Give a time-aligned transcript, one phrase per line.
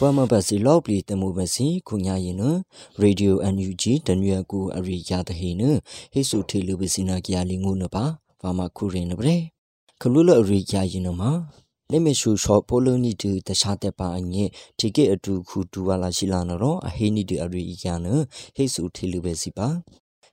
[0.00, 2.42] ပွားမဘစီလော့ပလီတမှုဘစီခုညာရင်န
[3.00, 5.62] ရေဒီယို NUG တနွေကူအရိယာတဟိန
[6.12, 8.04] ဟိဆုထေလူဘစီနာကရလီငုနပါ
[8.40, 9.36] ဘာမခုရင်နပရေ
[10.00, 11.30] ခလူလအရိယာရင်နမှာ
[11.90, 14.44] လက်မရှူရှော့ပိုလိုနီတူတခြားတဲ့ပါအငဲ
[14.78, 18.06] တီကေအတူခုတူဝါလာရှိလာနော်အဟိနီတူအရိယာန
[18.56, 19.68] ဟိဆုထေလူဘစီပါ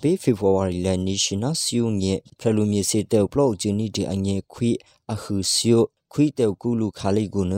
[0.00, 4.70] ဘေဖေဖော်ဝါရီလနေရှင်နာစီယုံရဲ့ဖလူမြေစေတဲ့ဘလော့ဂျင်းနီဒီအငဲခွိ
[5.12, 5.84] အခုစီယို
[6.18, 7.54] ခွိတေကူလူခါလိကုန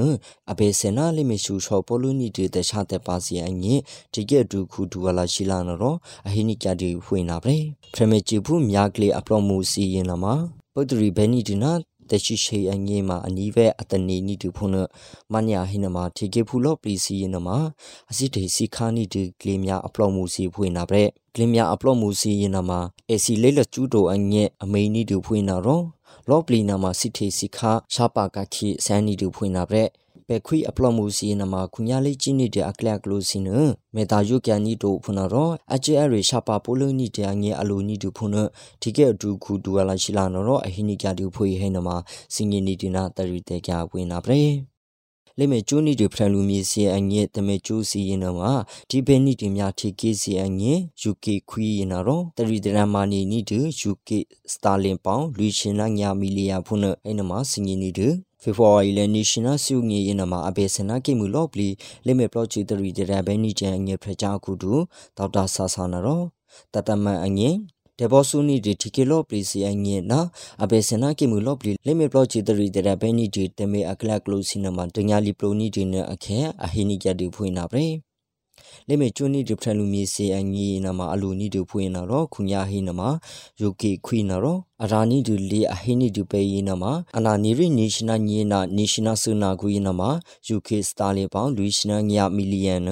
[0.50, 3.74] အဘေစနာလိမရှူချောပလူနီတေတခြားတဲ့ပါစီအငိ
[4.12, 7.56] တိကက်ဒူခုဒူဝလာရှိလာနော်အဟိနိကြတီဖွင့်နာပဲ
[7.92, 10.34] ပရမေချီဘူးမြာကလေးအပလော့မှုစီရင်လာမှာ
[10.74, 11.72] ပုဒ္ဒရီဘဲနီဒီနာ
[12.10, 14.72] တရှိရှိအငေးမှာအနီးပဲအတနေနီတူဖုန်
[15.32, 17.56] မညာဟိနမှာထေကေဖူလော့ပလီစီရင်မှာ
[18.10, 21.02] အစစ်တေစီခါနီတူကလေးများအပလော့မှုစီဖွင့်နာပဲ
[21.34, 25.84] ကလေးများအပလော့မှုစီရင်မှာအေစီလေးလက်ကျူးတိုအငဲ့အမိန်နီတူဖွင့်နာတော့
[26.28, 29.82] လော့ပလီနာမှာစစ်ထေစီခါရှာပါကခိဆန်နီတူဖွင့်နာပဲ
[30.28, 33.48] ပဲခွိအပလော့မှုစီနမှာခုညာလေးကြီးနေတဲ့အကလကလိုစီန
[33.94, 38.36] မေတာယုကန်နီတို့ဖုနာရောအကျဲအရရှာပါပိုလိုနီတဲ့အငဲအလိုနီတူဖုန
[38.82, 41.96] ဒီကဲအတူခုဒူဝလာရှိလာနော်အဟိနိကတူဖွေဟဲနမှာ
[42.34, 44.40] စင်ငီနီတီနာတရီတေကြဝင်နာပဲ
[45.40, 48.52] လေမေကျူနီတွေဖရန်လူမီစီအငဲ့တမေကျူစီရင်တော့မှာ
[48.90, 50.78] ဒီဘဲနီတွေများထေကေစီအငဲ့
[51.10, 53.58] UK ခွီရင်တော့တရီဒရမာနီနီတူ
[53.90, 54.08] UK
[54.52, 58.08] စတာလင်ပေါင်လူရှင်လာညာမီလီယာဖုန်အဲ့နမှာစင်ငီနီတူ
[58.42, 61.68] ဖေဖော်ဝါရီလနေရှင်နာစုငေရင်နမှာအဘေစနာကိမှုလော့ပလီ
[62.06, 64.72] လေမေပလော့ချီတရီဒရဘဲနီချန်ငေဖရချာခုတူ
[65.16, 66.24] ဒေါက်တာဆာဆာနာတော့
[66.74, 67.50] တတမန်အငေ
[67.98, 70.20] ဒေဘောဆုနီဒီတီကေလော့ပလီစီအငေနာ
[70.62, 77.84] အဘေစနာကိမှုလော့ပလီလေမေပလော့ချီတရီဒရဘဲနီဒီတမေအကလကလိုစီနမှာတညာလီပလိုနီဒီနအခဲအဟိနီကြတူဖွင့်နာပဲ
[78.88, 83.00] လေမေချွနီဒီဖရလူမီစီအငီနမအလူနီဒူဖွင့်နာတော့ခုညာဟိနမ
[83.60, 86.84] ယုကေခွိနာတော့အရာနီဒူလီအဟိနီဒူပေယနမ
[87.16, 90.02] အနာနီရီနေရှင်နာညေနာနေရှင်နာဆုနာကွေနမ
[90.48, 92.90] ယုကေစတာလီပေါင်လူရှင်နာညမီလီယန်န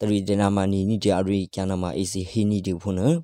[0.00, 3.16] တရီဒနာမနီနီဒီအရီကျန်နမအေစီဟိနီဒူဖွင့်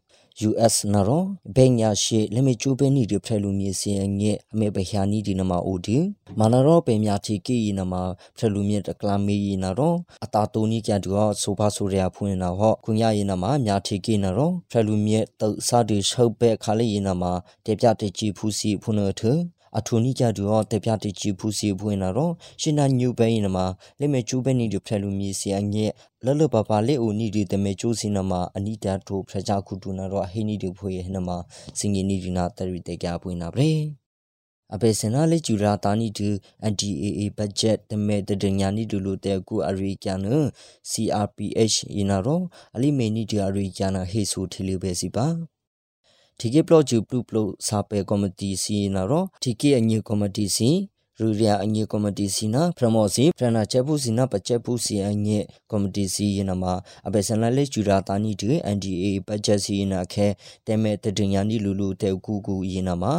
[0.50, 1.22] US နရော
[1.56, 5.98] ဘင်ညာရှိလမေချိုပဲနီဒီဖရလူမြေစင်ငဲအမေဘဟယာနီဒီနမအိုဒီ
[6.38, 7.94] မနရောပေမြာချီကီနမ
[8.36, 9.94] ဖရလူမြေတကလာမီနရော
[10.24, 17.22] အတာတိုနီကြတူဟောဆိုဖာဆိုရယာဖွင့်နာဟောခုညာယေနမမြာချီကီနရောဖရလူမြေတုတ်စာဒီရှုပ်ပဲခါလေးယေနမ
[17.64, 19.22] တေပြတေချီဖူစီဖုန်နထ
[19.78, 23.66] အထုန်နီကြတူတော့တပြတချီဖူစီဖွင့်လာတော့ရှင်နာညူပဲရင်မှာ
[24.00, 25.90] လက်မဲ့ကျူးပဲနေတူဖက်လူမီစီအငဲ့
[26.24, 31.36] လလပပလေးဦးနီဒီတမဲကျိုးစင်းနမှာအနိတာတို့ဖရကြခုတူနာတော့ဟိနီတူဖွေရဟနမှာ
[31.78, 33.70] စင်ကြီးနီဒီနာတရီတေကြပွင့်နာပဲ
[34.74, 36.28] အပေစနာလေကျူရာတာနီတူ
[36.72, 40.18] NDAA budget တမဲတဒညာနီတူလိုတဲ့ကူအရိကျန်
[40.90, 42.42] CRPH ယနာတော့
[42.74, 45.26] အလိမေနီတူအရိကျန်ဟေဆူထီလီပဲစီပါ
[46.38, 50.70] ဒီကေပလော့ဂျူပလူပလုစာပေကော်မတီစီနာရောဒီကေအညေကော်မတီစီ
[51.20, 55.38] ရူရီယာအညေကော်မတီစီနာပရမောစီပရနာချက်ဖူစီနာပချက်ဖူစီအညေ
[55.70, 56.72] ကော်မတီစီယနာမှာ
[57.06, 60.26] အဘေဆန်လလေကျူရာတာနီဒီ NDA ဘတ်ဂျက်စီနာခဲ
[60.66, 63.14] တဲမဲ့တဒင်ယာနီလူလူတဲကူကူယနာမှာ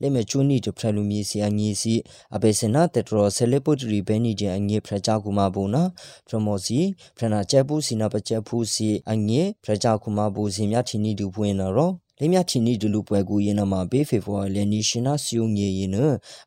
[0.00, 1.94] လေမဲ့ချူနီတဖရလူမီစီအညေစီ
[2.34, 5.82] အဘေဆနာတက်ထရောဆဲလေပုတ်ရီဘဲနီဂျအညေဖရချာကူမာဘူနာ
[6.26, 6.80] ပရမောစီ
[7.16, 15.96] ပရနာချက်ဖူစီနာပချက်ဖူစီအညေဖရချာကူမာဘူစီမြချီနီဒူပွင့်နာရော လေမြချီနီဒလူပွဲကူရင်နမှာဘေးဖေဖော်လေနီရှင်နာစီယုံငေရင်န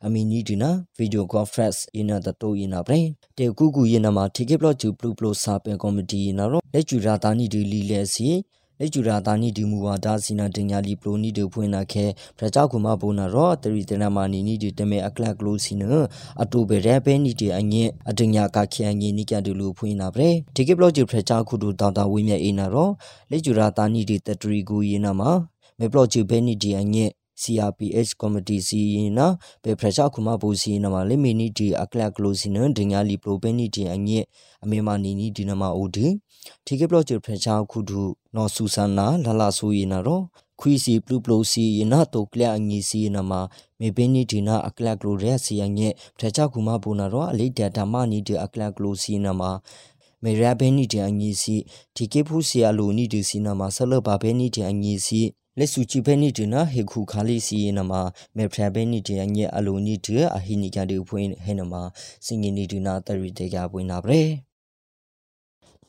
[0.06, 3.08] အမီနီဒီနာဗီဒီယိုကွန်ဖရင့်ရင်နတတိုရင်နာပရင်
[3.38, 8.30] တေကူကူရင်နမှာတီကေဘလော့ဂျူပလူပလိုစာပင်ကော်မတီရင်နာရောလက်ကျူရာတာနီဒီလီလဲစီ
[8.80, 12.06] လက်ကျူရာတာနီဒီမူဝါဒါစီနာတင်ညာလီပလိုနီဒဖွင့်နာခဲ
[12.38, 15.84] ဖရကြောက်ကူမဘုံနာရောတရီတနာမာနီနီဒီတမဲအကလကလိုစီန
[16.42, 22.90] အတူပဲရဲပဲနီဒီအငင်းအတင်ညာကခဲအငင်းနီကတူလူဖွင့်နာပဲဒီကေဘလော့ဂျူဖရကြောက်ကူတူတောင်တာဝင်းမြအေးနာရော
[23.32, 25.32] လက်ကျူရာတာနီဒီတတရီကူရင်နာမှာ
[25.80, 27.12] မေပလော့ချီဘဲနီဒီအငဲ့
[27.42, 29.26] CRPH committee si na
[29.64, 33.16] pe pressure kuma bu si na ma le mini di akla close na dinya li
[33.22, 34.22] pro be ni di anye
[34.64, 36.08] ame ma ni ni di na ma odi
[36.66, 38.02] thike block je pressure khu du
[38.34, 40.18] no su san na la la so yi na ro
[40.62, 43.32] ခွီစီပလူပလိုစီယနာတိုကလအငီစီနမ
[43.80, 49.42] မေဘင်းနီဒီနာအကလကလိုရဲစီယငဲ့ဖရချကူမဘူနာရောအလေးဒတာမနီဒီအကလကလိုစီနမ
[50.24, 51.56] မေရဘဲနီဒီအငီစီ
[51.96, 55.22] ဒီကေဖူစီအလိုနီဒီစီနမဆလဘဘဲနီဒီအငီစီ
[55.60, 57.92] လက်စုချီဖဲနီတနာဟေခုခါလီစီနမ
[58.38, 61.74] မေဖရဘဲနီတညအလိုနီတအဟိနီကတူဖွင့်ဟဲနမ
[62.26, 64.24] စင်ငီနီတနာတရီတေကပွင့်နာပရေ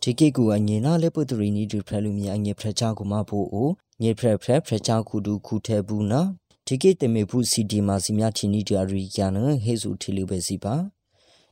[0.03, 3.70] ဒီကေကူအငင်နာလက်ပုတရီနီတူဖရလူမီအငေဖရချာကူမဖို့အို
[4.03, 6.20] ငေဖရဖရဖရချာကူတူခုထဲဘူးနာ
[6.67, 9.32] ဒီကေတမေဖူစီဒီမာစီမြချီနီတရီကျန်
[9.65, 10.75] ဟေစုထီလူပဲစီပါ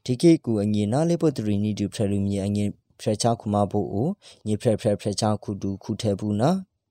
[0.05, 2.65] ဒီကေကူအငင်နာလက်ပုတရီနီတူဖရလူမီအငေ
[3.01, 4.09] ဖရချာကူမဖို့အို
[4.47, 6.51] ငေဖရဖရဖရချာကူတူခုထဲဘူးနာ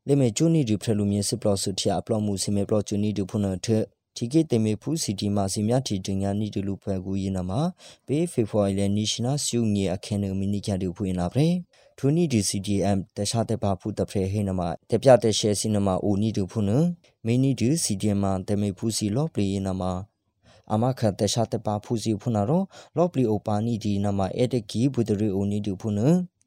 [0.10, 3.68] လေမေကျူနီဒီဖရလူမြင်စစ်ပလော့ဆုထီအပလော့မှုစီမေပလော့ကျူနီဒီဖုန်ထ
[4.16, 7.62] တီကေတေမေဖူစီတီမာစီမြတီတင်ညာနီတလူဖွဲကူရင်နမှာ
[8.08, 11.46] ပေဖေဖော်ဝါရီလနီရှင်နယ်စုငီအခင်းနမီနီကြတူဖွင့်လာပဲ
[11.98, 16.86] ထူနီဒီ CDM တခြားတဲ့ပါဖူတဖရဟိနမှာတပြတဲ့ရှဲစီနမှာအိုနီတူဖုန်
[17.26, 19.92] မီနီဒီ CDM မှာတမေဖူစီလော့ပလီနမှာ
[20.74, 22.46] အမခတ်တခြားတဲ့ပါဖူစီဖုန်ရော
[22.98, 25.96] လော့ပလီအိုပါနီဒီနမှာအဲ့တကီဘူဒရီအိုနီတူဖုန်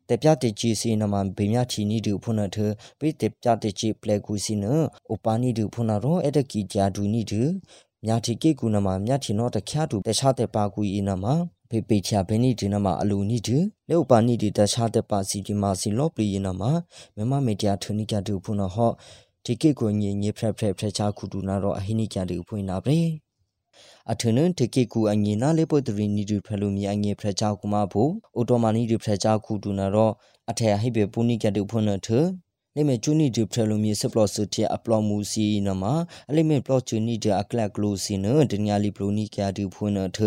[0.08, 2.56] တပြတဲ့ကြီးစီနမှာဘေမြချီနီတူဖုန်ထ
[2.98, 4.64] ပိတပြတဲ့ကြီးပလက်ကူစီန
[5.10, 7.42] အိုပါနီတူဖုန်ရောအဲ့တကီဂျာဒူနီတူ
[8.04, 11.34] မြာတီကေကူနမှာမြာတီနောတခ ्या တူတခြားတဲ့ပါကူအီနမှာ
[11.70, 13.58] ဖေပေချာဘဲနီဒီနမှာအလူနီဒီ
[13.88, 16.70] လေဥပါနီဒီတခြားတဲ့ပါစီဒီမာစီလော့ပလီနမှာ
[17.16, 18.92] မမမေတ္တာထနီကတူဖုန်ဟော
[19.44, 22.98] ဒီကေကိုညင်ညဖရက်ဖရက်ဖရက်ချာခုတူနာတော့အဟိနိကတူဖွင့်နာပဲ
[24.12, 30.12] အထနန်တကေကူအငေနာလေပုတ်တရီနီဒူဖလူမီအငေဖရချာကူမဖို့အိုတိုမာနီဒူဖရချာကူတူနာတော့
[30.50, 32.08] အထဟိဘေပူနီကတူဖွနထ
[32.74, 35.84] လေမေချူနီဒူဖလူမီစပလော့စတီအပလော့မူစီနမ
[36.30, 40.18] အလေမေပလော့ချူနီဒအကလက်ကလိုစီနဒညာလီပလိုနီကတူဖွနထ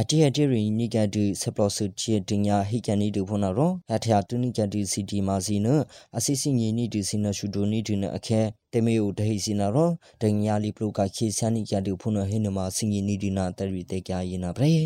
[0.00, 5.68] အတီအတီရီနီကတူစပလော့စတီတင်ညာဟိကန်နီဒူဖွနရောအထတူနီကတူစီတီမာစီန
[6.16, 8.40] အစီစီညီနီဒူစီနရှူဒိုနီဒူနအခဲ
[8.72, 14.84] တေမေယိုဒဟိစီနာရောဒညာလီပလိုကခေဆန်နီကတူဖွနဟိနမစင်ညီနီဒီနာတရီတေကြရင်နာပရေ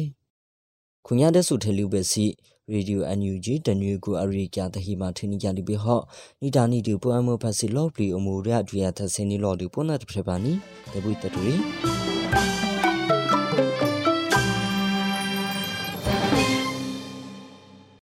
[1.07, 2.27] ခုညာတဲ့ဆုထေလူပဲစီ
[2.73, 6.01] ရေဒီယို NUG တနွေကိုအရိကျတဟိမထင်းကြလိပေဟော
[6.41, 10.53] နီတာနီဒီပွမ်မဖစီလော့ပလီအမူရဒွေရသစင်းနီလော်ဒီပုနတ်ပြပါနီ
[10.93, 11.57] တပုတတူရီ